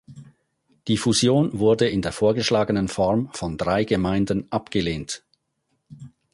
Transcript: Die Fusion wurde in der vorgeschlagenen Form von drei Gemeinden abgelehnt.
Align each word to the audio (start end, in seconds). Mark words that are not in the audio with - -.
Die 0.87 0.97
Fusion 0.97 1.59
wurde 1.59 1.87
in 1.87 2.01
der 2.01 2.11
vorgeschlagenen 2.11 2.87
Form 2.87 3.31
von 3.33 3.55
drei 3.59 3.83
Gemeinden 3.83 4.47
abgelehnt. 4.51 5.23